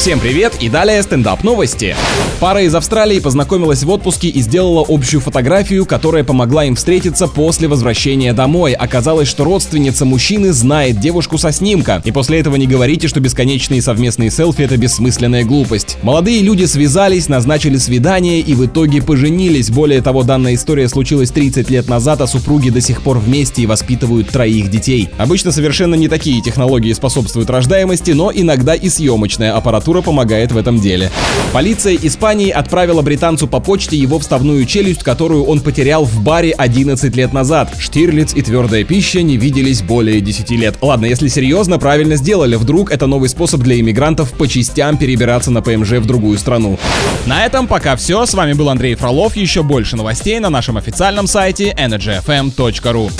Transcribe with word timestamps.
Всем 0.00 0.18
привет 0.18 0.54
и 0.60 0.70
далее 0.70 1.02
стендап 1.02 1.44
новости. 1.44 1.94
Пара 2.40 2.62
из 2.62 2.74
Австралии 2.74 3.18
познакомилась 3.18 3.82
в 3.82 3.90
отпуске 3.90 4.28
и 4.28 4.40
сделала 4.40 4.82
общую 4.88 5.20
фотографию, 5.20 5.84
которая 5.84 6.24
помогла 6.24 6.64
им 6.64 6.74
встретиться 6.74 7.28
после 7.28 7.68
возвращения 7.68 8.32
домой. 8.32 8.72
Оказалось, 8.72 9.28
что 9.28 9.44
родственница 9.44 10.06
мужчины 10.06 10.54
знает 10.54 10.98
девушку 10.98 11.36
со 11.36 11.52
снимка. 11.52 12.00
И 12.06 12.12
после 12.12 12.40
этого 12.40 12.56
не 12.56 12.66
говорите, 12.66 13.08
что 13.08 13.20
бесконечные 13.20 13.82
совместные 13.82 14.30
селфи 14.30 14.62
это 14.62 14.78
бессмысленная 14.78 15.44
глупость. 15.44 15.98
Молодые 16.00 16.40
люди 16.40 16.64
связались, 16.64 17.28
назначили 17.28 17.76
свидание 17.76 18.40
и 18.40 18.54
в 18.54 18.64
итоге 18.64 19.02
поженились. 19.02 19.68
Более 19.68 20.00
того, 20.00 20.22
данная 20.22 20.54
история 20.54 20.88
случилась 20.88 21.30
30 21.30 21.68
лет 21.68 21.90
назад, 21.90 22.22
а 22.22 22.26
супруги 22.26 22.70
до 22.70 22.80
сих 22.80 23.02
пор 23.02 23.18
вместе 23.18 23.60
и 23.60 23.66
воспитывают 23.66 24.30
троих 24.30 24.70
детей. 24.70 25.10
Обычно 25.18 25.52
совершенно 25.52 25.94
не 25.94 26.08
такие 26.08 26.40
технологии 26.40 26.94
способствуют 26.94 27.50
рождаемости, 27.50 28.12
но 28.12 28.32
иногда 28.34 28.74
и 28.74 28.88
съемочная 28.88 29.54
аппаратура 29.54 29.89
литература 29.90 30.02
помогает 30.02 30.52
в 30.52 30.56
этом 30.56 30.80
деле. 30.80 31.10
Полиция 31.52 31.96
Испании 32.00 32.50
отправила 32.50 33.02
британцу 33.02 33.48
по 33.48 33.60
почте 33.60 33.96
его 33.96 34.18
вставную 34.18 34.64
челюсть, 34.64 35.02
которую 35.02 35.44
он 35.44 35.60
потерял 35.60 36.04
в 36.04 36.22
баре 36.22 36.52
11 36.52 37.16
лет 37.16 37.32
назад. 37.32 37.70
Штирлиц 37.78 38.34
и 38.34 38.42
твердая 38.42 38.84
пища 38.84 39.22
не 39.22 39.36
виделись 39.36 39.82
более 39.82 40.20
10 40.20 40.50
лет. 40.50 40.76
Ладно, 40.80 41.06
если 41.06 41.28
серьезно, 41.28 41.78
правильно 41.78 42.16
сделали. 42.16 42.56
Вдруг 42.56 42.92
это 42.92 43.06
новый 43.06 43.28
способ 43.28 43.60
для 43.60 43.78
иммигрантов 43.80 44.30
по 44.32 44.46
частям 44.46 44.96
перебираться 44.96 45.50
на 45.50 45.60
ПМЖ 45.60 45.92
в 45.92 46.06
другую 46.06 46.38
страну. 46.38 46.78
На 47.26 47.44
этом 47.44 47.66
пока 47.66 47.96
все. 47.96 48.26
С 48.26 48.34
вами 48.34 48.52
был 48.52 48.68
Андрей 48.68 48.94
Фролов. 48.94 49.36
Еще 49.36 49.62
больше 49.62 49.96
новостей 49.96 50.38
на 50.40 50.50
нашем 50.50 50.76
официальном 50.76 51.26
сайте 51.26 51.74
energyfm.ru. 51.76 53.10